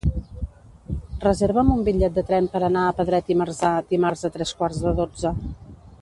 Reserva'm 1.25 1.69
un 1.75 1.83
bitllet 1.91 2.15
de 2.17 2.23
tren 2.31 2.49
per 2.55 2.63
anar 2.69 2.87
a 2.87 2.97
Pedret 3.03 3.29
i 3.35 3.37
Marzà 3.43 3.73
dimarts 3.95 4.27
a 4.31 4.33
tres 4.39 4.59
quarts 4.63 4.85
de 4.87 4.99
dotze. 5.03 5.37